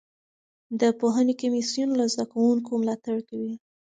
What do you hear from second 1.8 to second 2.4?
له زده